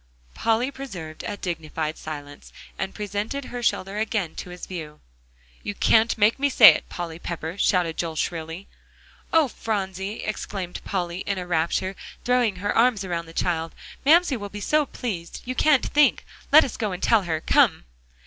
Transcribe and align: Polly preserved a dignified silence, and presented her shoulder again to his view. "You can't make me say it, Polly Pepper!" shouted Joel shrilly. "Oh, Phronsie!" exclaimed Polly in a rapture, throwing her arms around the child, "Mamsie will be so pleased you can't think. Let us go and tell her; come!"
Polly 0.33 0.71
preserved 0.71 1.23
a 1.27 1.37
dignified 1.37 1.95
silence, 1.95 2.51
and 2.75 2.95
presented 2.95 3.45
her 3.45 3.61
shoulder 3.61 3.99
again 3.99 4.33
to 4.33 4.49
his 4.49 4.65
view. 4.65 4.99
"You 5.61 5.75
can't 5.75 6.17
make 6.17 6.39
me 6.39 6.49
say 6.49 6.69
it, 6.69 6.89
Polly 6.89 7.19
Pepper!" 7.19 7.55
shouted 7.55 7.97
Joel 7.97 8.15
shrilly. 8.15 8.67
"Oh, 9.31 9.47
Phronsie!" 9.47 10.23
exclaimed 10.23 10.81
Polly 10.85 11.19
in 11.27 11.37
a 11.37 11.45
rapture, 11.45 11.95
throwing 12.25 12.55
her 12.55 12.75
arms 12.75 13.03
around 13.05 13.27
the 13.27 13.31
child, 13.31 13.75
"Mamsie 14.03 14.37
will 14.37 14.49
be 14.49 14.59
so 14.59 14.87
pleased 14.87 15.43
you 15.45 15.53
can't 15.53 15.85
think. 15.85 16.25
Let 16.51 16.63
us 16.63 16.77
go 16.77 16.93
and 16.93 17.03
tell 17.03 17.21
her; 17.25 17.39
come!" 17.39 17.85